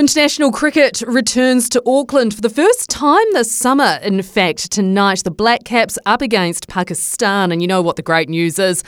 [0.00, 3.98] International cricket returns to Auckland for the first time this summer.
[4.02, 8.28] In fact, tonight the Black Caps up against Pakistan, and you know what the great
[8.28, 8.82] news is.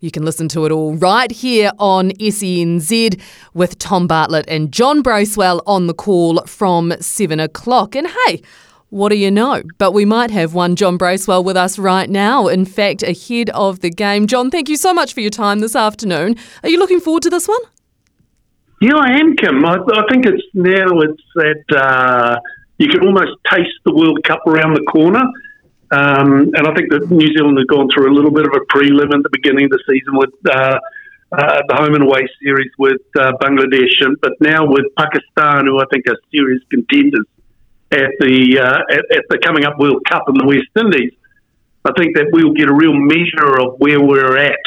[0.00, 3.20] You can listen to it all right here on SENZ
[3.54, 7.96] with Tom Bartlett and John Bracewell on the call from 7 o'clock.
[7.96, 8.42] And hey,
[8.90, 9.62] what do you know?
[9.78, 12.46] But we might have one John Bracewell with us right now.
[12.46, 14.26] In fact, ahead of the game.
[14.26, 16.36] John, thank you so much for your time this afternoon.
[16.62, 17.60] Are you looking forward to this one?
[18.84, 19.64] Yeah, I am, Kim.
[19.64, 22.38] I, I think it's now it's that uh,
[22.76, 25.22] you can almost taste the World Cup around the corner.
[25.90, 28.60] Um, and I think that New Zealand has gone through a little bit of a
[28.68, 30.78] prelim at the beginning of the season with uh,
[31.32, 35.86] uh, the home and away series with uh, Bangladesh, but now with Pakistan, who I
[35.90, 37.24] think are serious contenders
[37.90, 41.14] at the uh, at, at the coming up World Cup in the West Indies.
[41.86, 44.60] I think that we'll get a real measure of where we're at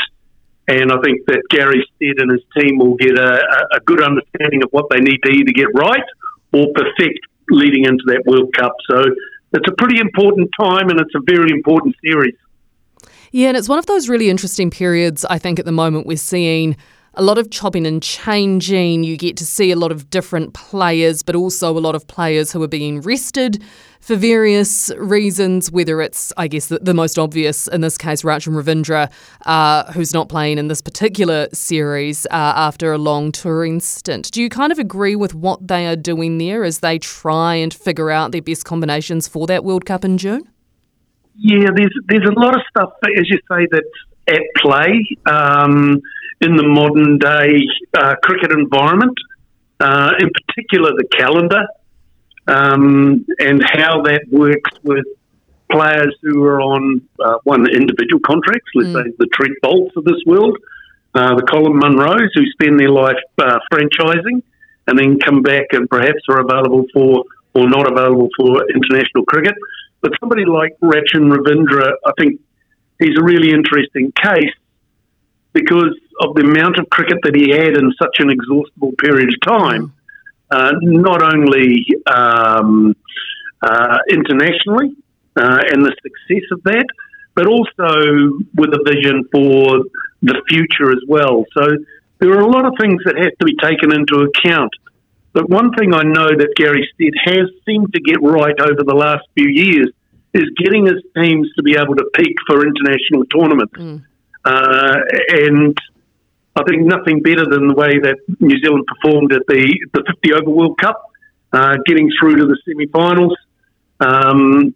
[0.68, 3.40] and I think that Gary Stead and his team will get a,
[3.74, 6.04] a good understanding of what they need to either get right
[6.54, 8.74] or perfect leading into that World Cup.
[8.90, 9.04] So
[9.54, 12.36] it's a pretty important time and it's a very important series.
[13.32, 16.18] Yeah, and it's one of those really interesting periods, I think, at the moment we're
[16.18, 16.76] seeing
[17.14, 19.04] a lot of chopping and changing.
[19.04, 22.52] You get to see a lot of different players, but also a lot of players
[22.52, 23.64] who are being rested
[24.08, 28.54] for various reasons, whether it's, I guess, the, the most obvious in this case, Rachin
[28.54, 29.12] Ravindra,
[29.46, 34.32] uh, who's not playing in this particular series uh, after a long touring stint.
[34.32, 37.74] Do you kind of agree with what they are doing there as they try and
[37.74, 40.48] figure out their best combinations for that World Cup in June?
[41.36, 43.86] Yeah, there's there's a lot of stuff, as you say, that's
[44.30, 45.06] at play.
[45.26, 46.02] Um,
[46.40, 47.60] in the modern day
[47.98, 49.18] uh, cricket environment,
[49.82, 51.66] uh, in particular the calendar
[52.48, 55.06] um, and how that works with
[55.72, 59.04] players who are on uh, one individual contracts, let's mm.
[59.04, 60.58] say the Trent Boults of this world,
[61.14, 64.42] uh, the Colin Munros who spend their life uh, franchising
[64.88, 69.56] and then come back and perhaps are available for or not available for international cricket.
[70.02, 72.40] But somebody like Rachin Ravindra, I think
[73.00, 74.54] he's a really interesting case
[75.54, 79.42] because of the amount of cricket that he had in such an exhaustible period of
[79.42, 79.94] time,
[80.50, 82.96] uh, not only um,
[83.62, 84.96] uh, internationally
[85.36, 86.86] uh, and the success of that,
[87.36, 89.84] but also with a vision for
[90.22, 91.46] the future as well.
[91.56, 91.78] So
[92.20, 94.74] there are a lot of things that have to be taken into account.
[95.34, 98.96] But one thing I know that Gary Stead has seemed to get right over the
[98.96, 99.90] last few years
[100.34, 103.74] is getting his teams to be able to peak for international tournaments.
[103.78, 104.04] Mm.
[104.44, 104.98] Uh,
[105.30, 105.78] and
[106.58, 109.62] I think nothing better than the way that New Zealand performed at the,
[109.94, 111.04] the 50 over World Cup,
[111.54, 113.38] uh, getting through to the semi finals,
[114.00, 114.74] um,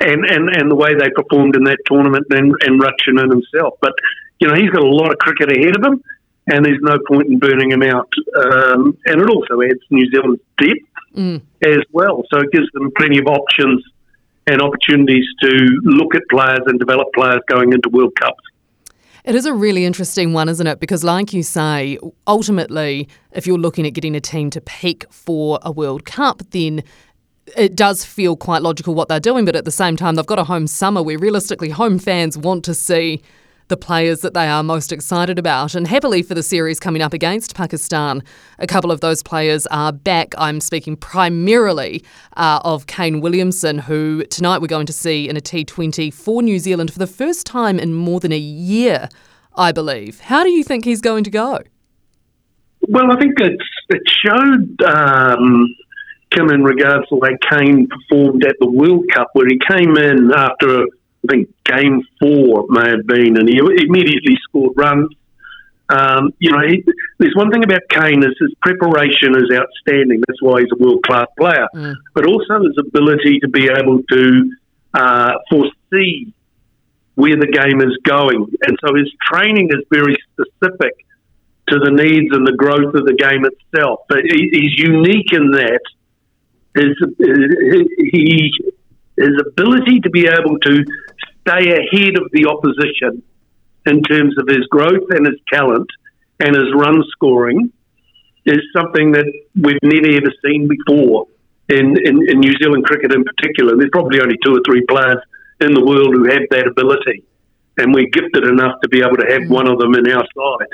[0.00, 3.74] and, and, and the way they performed in that tournament and, and Rachin himself.
[3.82, 3.92] But,
[4.40, 6.02] you know, he's got a lot of cricket ahead of him,
[6.46, 8.10] and there's no point in burning him out.
[8.34, 11.42] Um, and it also adds New Zealand's depth mm.
[11.62, 12.22] as well.
[12.32, 13.84] So it gives them plenty of options
[14.46, 15.50] and opportunities to
[15.84, 18.42] look at players and develop players going into World Cups.
[19.24, 20.80] It is a really interesting one, isn't it?
[20.80, 21.96] Because, like you say,
[22.26, 26.82] ultimately, if you're looking at getting a team to peak for a World Cup, then
[27.56, 29.44] it does feel quite logical what they're doing.
[29.44, 32.64] But at the same time, they've got a home summer where realistically home fans want
[32.64, 33.22] to see
[33.72, 35.74] the players that they are most excited about.
[35.74, 38.22] And happily for the series coming up against Pakistan,
[38.58, 40.34] a couple of those players are back.
[40.36, 42.04] I'm speaking primarily
[42.36, 46.58] uh, of Kane Williamson, who tonight we're going to see in a T20 for New
[46.58, 49.08] Zealand for the first time in more than a year,
[49.56, 50.20] I believe.
[50.20, 51.60] How do you think he's going to go?
[52.88, 54.82] Well, I think it's, it showed.
[54.82, 55.74] Um,
[56.30, 59.96] Kim, in regards to the way Kane performed at the World Cup, where he came
[59.96, 60.84] in after
[61.24, 65.10] I think game four may have been, and he immediately scored runs.
[65.88, 66.84] Um, you know, he,
[67.18, 70.22] there's one thing about Kane is his preparation is outstanding.
[70.26, 71.66] That's why he's a world class player.
[71.74, 71.94] Mm.
[72.14, 74.52] But also his ability to be able to
[74.94, 76.32] uh, foresee
[77.14, 80.94] where the game is going, and so his training is very specific
[81.68, 84.00] to the needs and the growth of the game itself.
[84.08, 85.80] But he, he's unique in that.
[86.74, 86.96] His,
[88.12, 88.50] he
[89.16, 90.84] his ability to be able to
[91.46, 93.22] stay ahead of the opposition
[93.86, 95.88] in terms of his growth and his talent
[96.40, 97.72] and his run scoring
[98.44, 101.26] is something that we've never ever seen before
[101.68, 103.76] in, in, in New Zealand cricket in particular.
[103.76, 105.18] There's probably only two or three players
[105.60, 107.24] in the world who have that ability,
[107.78, 110.72] and we're gifted enough to be able to have one of them in our side.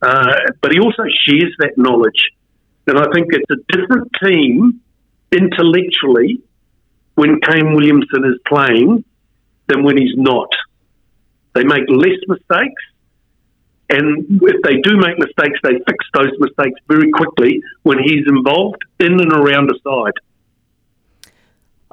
[0.00, 2.30] Uh, but he also shares that knowledge,
[2.86, 4.80] and I think it's a different team
[5.32, 6.40] intellectually
[7.14, 9.04] when Kane Williamson is playing
[9.68, 10.50] than when he's not.
[11.54, 12.82] They make less mistakes,
[13.90, 18.82] and if they do make mistakes, they fix those mistakes very quickly when he's involved
[19.00, 20.12] in and around the side.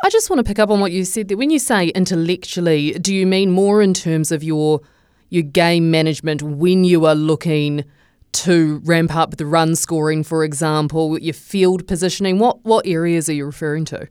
[0.04, 2.92] I just want to pick up on what you said that when you say intellectually,
[2.94, 4.82] do you mean more in terms of your
[5.30, 7.86] your game management when you are looking
[8.34, 12.40] to ramp up the run scoring, for example, your field positioning?
[12.40, 14.10] What what areas are you referring to?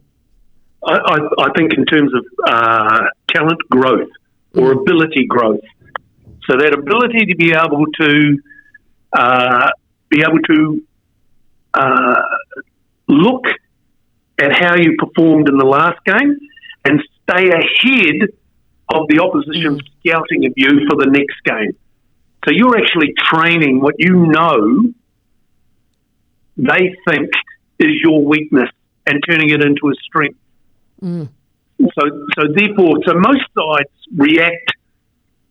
[0.85, 4.09] I, I, I think in terms of uh, talent growth
[4.55, 5.61] or ability growth.
[6.47, 8.37] So that ability to be able to
[9.13, 9.69] uh,
[10.09, 10.83] be able to
[11.73, 12.21] uh,
[13.07, 13.45] look
[14.39, 16.37] at how you performed in the last game
[16.85, 18.29] and stay ahead
[18.93, 19.81] of the opposition mm.
[19.99, 21.75] scouting of you for the next game.
[22.45, 24.83] So you're actually training what you know
[26.57, 27.29] they think
[27.79, 28.69] is your weakness
[29.07, 30.37] and turning it into a strength.
[31.01, 31.29] Mm.
[31.79, 32.03] So,
[32.37, 34.71] so therefore, so most sides react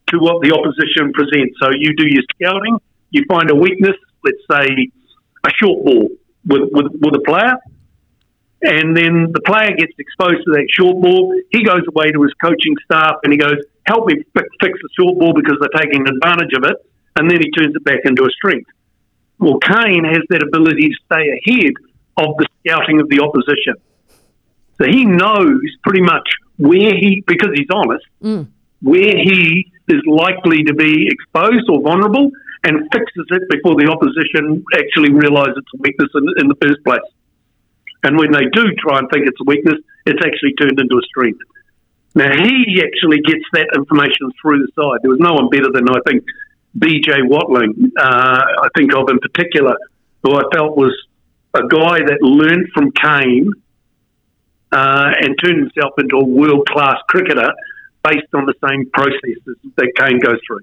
[0.09, 1.57] to what the opposition presents.
[1.61, 2.79] So you do your scouting,
[3.11, 4.89] you find a weakness, let's say
[5.45, 6.09] a short ball
[6.47, 7.55] with, with, with a player,
[8.63, 11.35] and then the player gets exposed to that short ball.
[11.51, 15.19] He goes away to his coaching staff and he goes, help me fix the short
[15.19, 16.77] ball because they're taking advantage of it.
[17.17, 18.71] And then he turns it back into a strength.
[19.39, 21.75] Well, Kane has that ability to stay ahead
[22.17, 23.75] of the scouting of the opposition.
[24.79, 26.29] So he knows pretty much
[26.59, 28.47] where he, because he's honest, mm.
[28.83, 32.31] where he is likely to be exposed or vulnerable
[32.65, 36.83] and fixes it before the opposition actually realise it's a weakness in, in the first
[36.85, 37.07] place.
[38.03, 41.03] And when they do try and think it's a weakness, it's actually turned into a
[41.03, 41.41] strength.
[42.15, 45.01] Now, he actually gets that information through the side.
[45.03, 46.25] There was no one better than, I think,
[46.79, 49.77] BJ Watling, uh, I think of in particular,
[50.23, 50.95] who I felt was
[51.55, 53.53] a guy that learned from Kane
[54.75, 57.53] uh, and turned himself into a world class cricketer
[58.03, 60.61] based on the same processes that Kane goes through.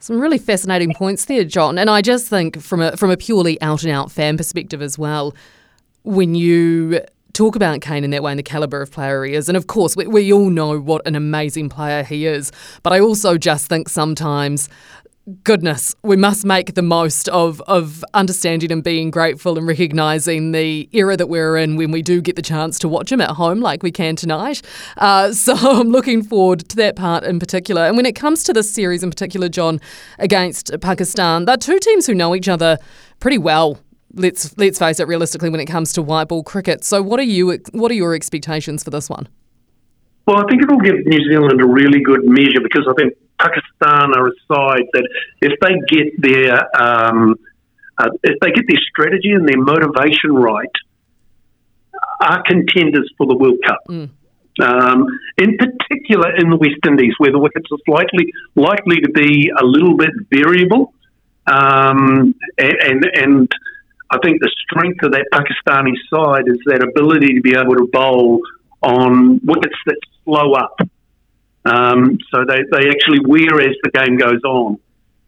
[0.00, 1.78] Some really fascinating points there, John.
[1.78, 4.98] And I just think from a from a purely out and out fan perspective as
[4.98, 5.34] well,
[6.02, 7.00] when you
[7.32, 9.48] talk about Kane in that way and the calibre of player he is.
[9.48, 12.50] And of course, we, we all know what an amazing player he is.
[12.82, 14.68] But I also just think sometimes
[15.44, 20.88] goodness, we must make the most of of understanding and being grateful and recognizing the
[20.92, 23.60] era that we're in when we do get the chance to watch him at home,
[23.60, 24.62] like we can tonight.
[24.96, 27.82] Uh, so I'm looking forward to that part in particular.
[27.82, 29.80] And when it comes to this series in particular, John,
[30.18, 32.78] against Pakistan, they're two teams who know each other
[33.20, 33.80] pretty well
[34.14, 36.84] let's let's face it, realistically, when it comes to white ball cricket.
[36.84, 37.58] So, what are you?
[37.72, 39.28] What are your expectations for this one?
[40.28, 44.12] Well, I think it'll give New Zealand a really good measure because I think Pakistan
[44.14, 45.08] are a side that
[45.40, 47.34] if they get their um,
[47.96, 50.76] uh, if they get their strategy and their motivation right,
[52.20, 53.80] are contenders for the World Cup.
[53.88, 54.10] Mm.
[54.60, 55.06] Um,
[55.38, 59.64] in particular, in the West Indies, where the wickets are slightly likely to be a
[59.64, 60.92] little bit variable,
[61.50, 63.52] um, and, and, and
[64.10, 67.88] I think the strength of that Pakistani side is that ability to be able to
[67.90, 68.42] bowl
[68.82, 70.78] on wickets that slow up.
[71.64, 74.78] Um, so they, they actually wear as the game goes on,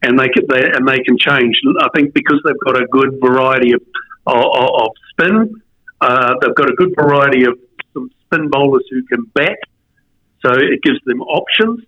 [0.02, 1.60] and they can they, and they can change.
[1.80, 3.82] I think because they've got a good variety of
[4.26, 5.62] of, of spin,
[6.00, 7.58] uh, they've got a good variety of
[7.92, 9.58] some spin bowlers who can bat.
[10.44, 11.80] So it gives them options.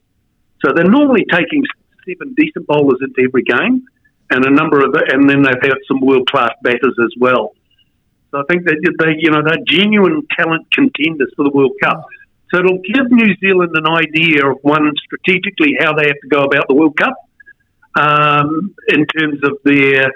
[0.65, 1.65] So they're normally taking
[2.07, 3.87] seven decent bowlers into every game
[4.31, 7.55] and a number of, and then they've had some world class batters as well.
[8.33, 12.07] So I think that they, you know, they're genuine talent contenders for the World Cup.
[12.51, 16.45] So it'll give New Zealand an idea of one strategically how they have to go
[16.45, 17.15] about the World Cup
[17.95, 20.11] um, in terms of their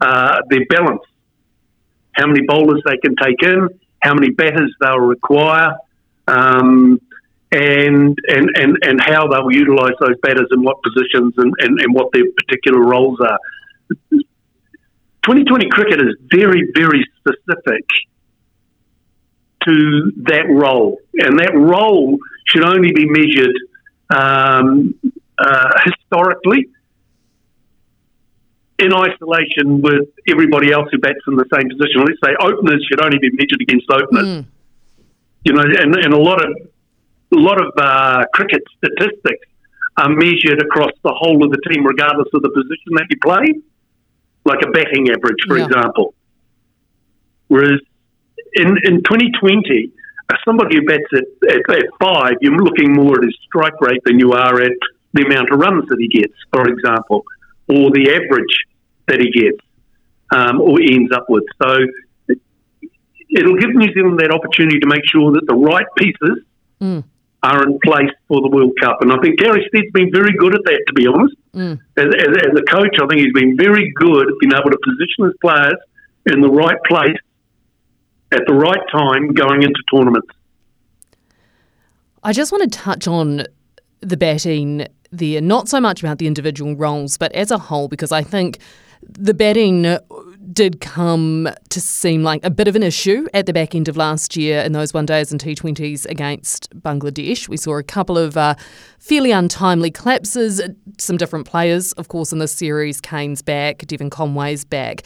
[0.00, 1.02] uh, their balance,
[2.12, 3.68] how many bowlers they can take in,
[4.00, 5.76] how many batters they'll require.
[6.26, 7.00] Um,
[7.50, 11.80] and, and, and, and how they will utilise those batters in what positions and, and,
[11.80, 13.38] and what their particular roles are.
[15.28, 17.84] 2020 cricket is very, very specific
[19.66, 22.16] to that role, and that role
[22.46, 23.54] should only be measured
[24.08, 24.94] um,
[25.38, 26.68] uh, historically
[28.78, 32.06] in isolation with everybody else who bats in the same position.
[32.06, 34.24] Let's say openers should only be measured against openers.
[34.24, 34.46] Mm.
[35.44, 36.50] You know, and, and a lot of
[37.34, 39.46] a lot of uh, cricket statistics
[39.98, 43.60] are measured across the whole of the team, regardless of the position that you play.
[44.48, 45.66] Like a batting average, for Yeah.
[45.66, 46.14] example.
[47.48, 47.80] Whereas
[48.54, 49.92] in, in 2020,
[50.30, 54.00] uh, somebody who bats at, at, at five, you're looking more at his strike rate
[54.04, 54.72] than you are at
[55.14, 57.24] the amount of runs that he gets, for example,
[57.68, 58.54] or the average
[59.06, 59.60] that he gets
[60.30, 61.44] um, or ends up with.
[61.62, 61.68] So
[62.28, 62.40] it-
[63.30, 66.44] it'll give New Zealand that opportunity to make sure that the right pieces
[66.80, 67.02] Mm.
[67.42, 68.98] are in place for the World Cup.
[69.02, 71.34] And I think Gary Stead's been very good at that, to be honest.
[71.58, 71.80] Mm.
[71.96, 74.78] As, as, as a coach, I think he's been very good at being able to
[74.84, 75.74] position his players
[76.26, 77.16] in the right place
[78.30, 80.28] at the right time going into tournaments.
[82.22, 83.46] I just want to touch on
[84.00, 88.12] the batting there, not so much about the individual roles, but as a whole, because
[88.12, 88.58] I think
[89.02, 89.98] the batting
[90.52, 93.96] did come to seem like a bit of an issue at the back end of
[93.96, 97.48] last year in those one days and T20s against Bangladesh.
[97.48, 98.54] We saw a couple of uh,
[98.98, 100.60] fairly untimely collapses,
[100.98, 103.00] some different players, of course, in this series.
[103.00, 105.02] Kane's back, Devon Conway's back.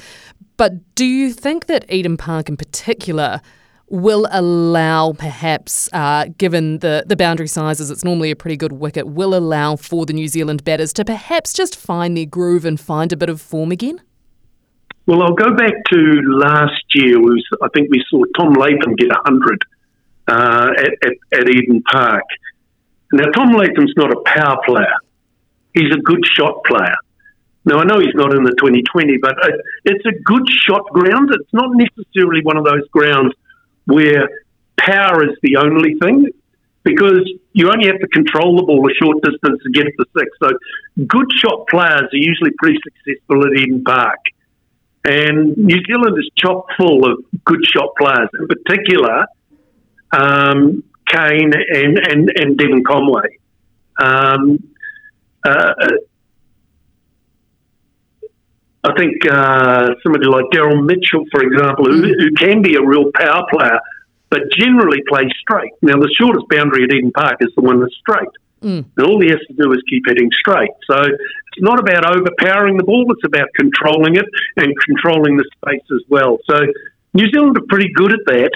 [0.56, 3.40] But do you think that Eden Park in particular
[3.88, 9.06] will allow, perhaps, uh, given the, the boundary sizes, it's normally a pretty good wicket,
[9.06, 13.12] will allow for the New Zealand batters to perhaps just find their groove and find
[13.12, 14.00] a bit of form again?
[15.06, 17.20] Well, I'll go back to last year.
[17.20, 19.64] Was, I think we saw Tom Latham get 100
[20.28, 22.24] uh, at, at, at Eden Park.
[23.12, 24.94] Now, Tom Latham's not a power player.
[25.74, 26.94] He's a good shot player.
[27.64, 29.34] Now, I know he's not in the 2020, but
[29.84, 31.30] it's a good shot ground.
[31.32, 33.34] It's not necessarily one of those grounds
[33.86, 34.28] where
[34.78, 36.26] power is the only thing
[36.82, 40.28] because you only have to control the ball a short distance to get to six.
[40.42, 40.50] So
[41.06, 44.18] good shot players are usually pretty successful at Eden Park.
[45.04, 49.26] And New Zealand is chock full of good shot players, in particular
[50.12, 53.38] um, Kane and, and, and Devon Conway.
[54.00, 54.58] Um,
[55.44, 55.74] uh,
[58.84, 63.10] I think uh, somebody like Daryl Mitchell, for example, who, who can be a real
[63.14, 63.78] power player,
[64.28, 65.72] but generally plays straight.
[65.82, 68.28] Now, the shortest boundary at Eden Park is the one that's straight.
[68.62, 68.84] Mm.
[68.96, 70.70] And all he has to do is keep hitting straight.
[70.90, 74.26] So it's not about overpowering the ball, it's about controlling it
[74.56, 76.38] and controlling the space as well.
[76.48, 76.58] So
[77.14, 78.52] New Zealand are pretty good at that.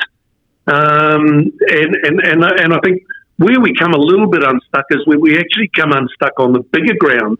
[0.68, 3.02] Um, and, and, and, and I think
[3.36, 6.60] where we come a little bit unstuck is where we actually come unstuck on the
[6.60, 7.38] bigger ground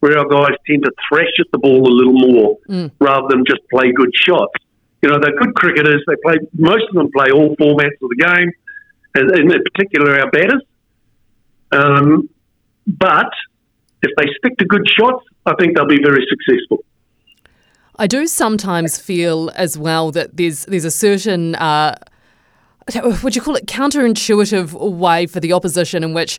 [0.00, 2.90] where our guys tend to thrash at the ball a little more Mm.
[3.00, 4.54] rather than just play good shots.
[5.02, 6.02] You know, they're good cricketers.
[6.06, 8.52] They play, most of them play all formats of the game,
[9.14, 10.62] and in particular our batters.
[11.72, 12.28] Um,
[12.86, 13.30] but
[14.02, 16.84] if they stick to good shots, I think they'll be very successful.
[17.96, 21.96] I do sometimes feel as well that there's there's a certain uh,
[23.22, 26.38] would you call it counterintuitive way for the opposition in which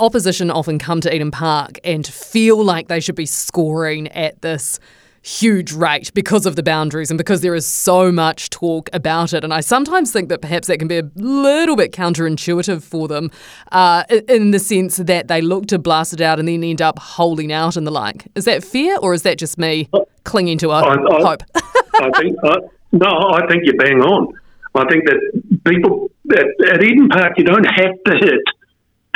[0.00, 4.78] opposition often come to Eden Park and feel like they should be scoring at this
[5.24, 9.42] huge rate because of the boundaries and because there is so much talk about it.
[9.42, 13.30] And I sometimes think that perhaps that can be a little bit counterintuitive for them
[13.72, 16.98] uh, in the sense that they look to blast it out and then end up
[16.98, 18.26] holding out and the like.
[18.34, 19.88] Is that fair or is that just me
[20.24, 21.42] clinging to a I- I- hope?
[22.02, 22.56] I think uh,
[22.92, 24.34] no, I think you're bang on.
[24.74, 25.20] I think that
[25.64, 28.40] people at, at Eden Park, you don't have to hit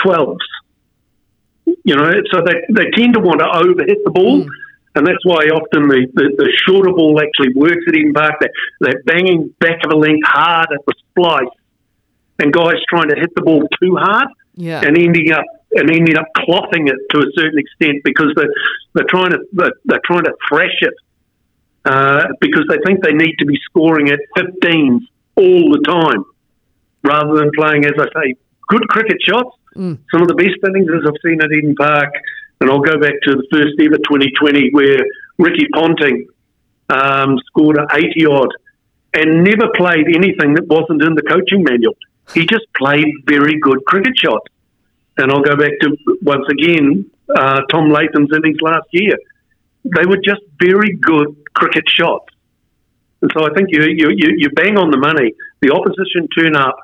[0.00, 0.38] twelves.
[1.84, 4.46] You know, so they they tend to want to overhit the ball,
[4.94, 8.34] and that's why often the, the, the shorter ball actually works at Eden Park.
[8.40, 11.54] That that banging back of a length hard at the splice,
[12.38, 14.80] and guys trying to hit the ball too hard Yeah.
[14.84, 18.52] and ending up and ending up clothing it to a certain extent because they're,
[18.94, 20.94] they're trying to they're, they're trying to thrash it
[21.84, 25.00] uh, because they think they need to be scoring at 15s
[25.36, 26.24] all the time
[27.04, 28.34] rather than playing, as I say,
[28.68, 29.56] good cricket shots.
[29.76, 29.98] Mm.
[30.10, 32.12] Some of the best innings as I've seen at Eden Park,
[32.60, 34.98] and I'll go back to the first ever 2020 where
[35.38, 36.28] Ricky Ponting
[36.88, 38.52] um, scored an 80 odd
[39.14, 41.96] and never played anything that wasn't in the coaching manual.
[42.34, 44.46] He just played very good cricket shots.
[45.16, 49.16] And I'll go back to once again uh, Tom Latham's innings last year.
[49.84, 52.26] They were just very good cricket shots.
[53.22, 55.34] And so I think you, you, you, you bang on the money.
[55.60, 56.78] The opposition turn up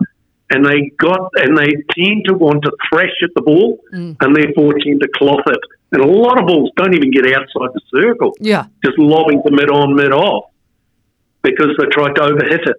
[0.50, 4.16] and they got and they tend to want to thrash at the ball Mm.
[4.20, 5.58] and therefore tend to cloth it.
[5.92, 8.66] And a lot of balls don't even get outside the circle, Yeah.
[8.84, 10.46] just lobbing to mid on, mid off
[11.42, 12.76] because they tried to overhit it.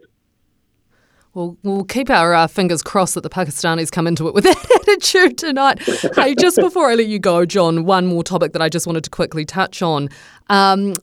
[1.33, 4.81] Well, we'll keep our uh, fingers crossed that the Pakistanis come into it with that
[4.87, 5.81] attitude tonight.
[6.15, 9.03] hey, just before I let you go, John, one more topic that I just wanted
[9.03, 10.09] to quickly touch on.
[10.49, 10.93] Um,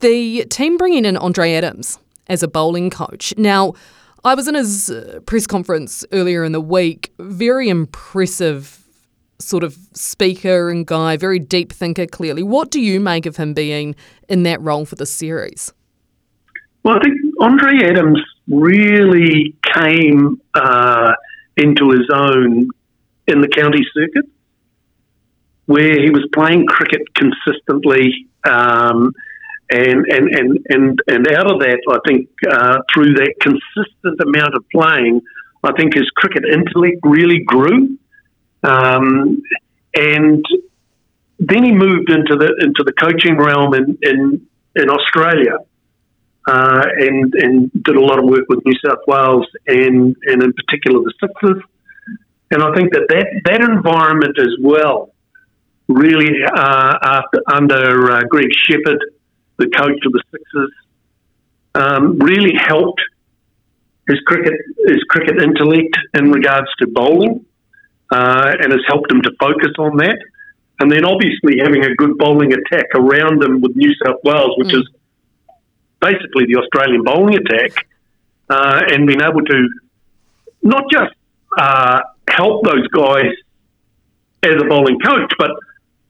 [0.00, 3.34] the team bringing in Andre Adams as a bowling coach.
[3.36, 3.74] Now,
[4.24, 7.12] I was in his uh, press conference earlier in the week.
[7.18, 8.82] Very impressive
[9.38, 12.42] sort of speaker and guy, very deep thinker, clearly.
[12.42, 13.94] What do you make of him being
[14.28, 15.72] in that role for the series?
[16.84, 21.12] Well, I think Andre Adams really came uh,
[21.56, 22.68] into his own
[23.26, 24.30] in the county circuit,
[25.66, 28.28] where he was playing cricket consistently.
[28.44, 29.12] Um,
[29.70, 34.54] and, and, and, and, and out of that, I think uh, through that consistent amount
[34.54, 35.22] of playing,
[35.62, 37.98] I think his cricket intellect really grew.
[38.62, 39.42] Um,
[39.94, 40.44] and
[41.38, 45.58] then he moved into the into the coaching realm in in, in Australia,
[46.46, 50.52] uh, and and did a lot of work with New South Wales and and in
[50.52, 51.62] particular the Sixers.
[52.50, 55.12] And I think that that, that environment as well,
[55.88, 58.98] really uh, after under uh, Greg Shipperd,
[59.56, 60.72] the coach of the Sixers,
[61.74, 63.00] um, really helped
[64.08, 64.54] his cricket
[64.86, 67.46] his cricket intellect in regards to bowling
[68.12, 70.18] uh, and has helped him to focus on that.
[70.80, 74.68] And then obviously having a good bowling attack around him with New South Wales, which
[74.68, 74.80] mm.
[74.80, 74.88] is
[76.00, 77.86] basically the Australian bowling attack,
[78.50, 79.68] uh, and being able to
[80.62, 81.14] not just
[81.56, 83.32] uh, help those guys
[84.42, 85.50] as a bowling coach, but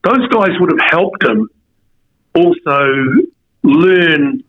[0.03, 1.49] those guys would have helped him
[2.35, 3.25] also
[3.65, 4.45] learn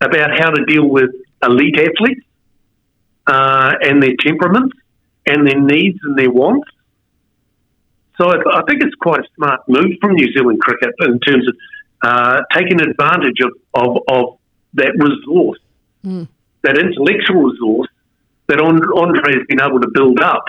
[0.00, 1.10] about how to deal with
[1.42, 2.24] elite athletes
[3.26, 4.76] uh, and their temperaments
[5.26, 6.68] and their needs and their wants.
[8.20, 11.48] So I, I, think it's quite a smart move from New Zealand cricket in terms
[11.48, 11.56] of
[12.02, 14.38] uh, taking advantage of, of, of
[14.74, 15.58] that resource,
[16.04, 16.28] mm.
[16.62, 17.88] that intellectual resource
[18.48, 20.44] that Andre has been able to build up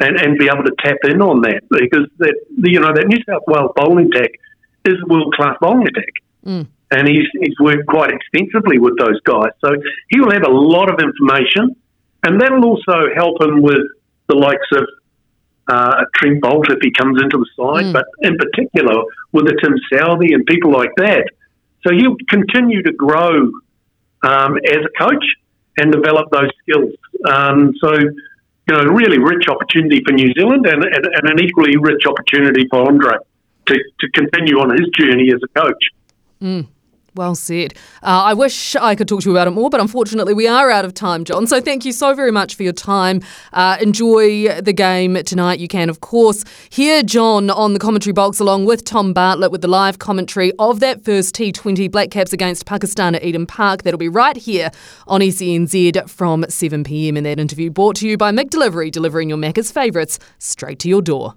[0.00, 3.18] and, and be able to tap in on that because that you know that New
[3.28, 4.30] South Wales bowling attack
[4.84, 6.12] is a world class bowling attack.
[6.44, 6.66] Mm.
[6.94, 9.52] And he's, he's worked quite extensively with those guys.
[9.64, 9.70] So
[10.10, 11.74] he will have a lot of information,
[12.22, 13.84] and that'll also help him with
[14.28, 14.84] the likes of
[15.68, 17.92] uh, Trent Boult if he comes into the side, mm.
[17.94, 21.24] but in particular with the Tim Southee and people like that.
[21.82, 23.50] So he'll continue to grow
[24.22, 25.24] um, as a coach
[25.78, 26.94] and develop those skills.
[27.24, 31.76] Um, so, you know, really rich opportunity for New Zealand and, and, and an equally
[31.76, 33.14] rich opportunity for Andre
[33.66, 35.84] to, to continue on his journey as a coach.
[36.40, 36.66] Mm.
[37.14, 37.74] Well said.
[38.02, 40.70] Uh, I wish I could talk to you about it more, but unfortunately we are
[40.70, 41.46] out of time, John.
[41.46, 43.20] So thank you so very much for your time.
[43.52, 45.58] Uh, enjoy the game tonight.
[45.60, 49.60] You can, of course, hear John on the commentary box along with Tom Bartlett with
[49.60, 53.82] the live commentary of that first T20 Black Caps against Pakistan at Eden Park.
[53.82, 54.70] That'll be right here
[55.06, 57.18] on SENZ from 7pm.
[57.18, 61.02] And that interview brought to you by McDelivery, delivering your Macca's favourites straight to your
[61.02, 61.34] door.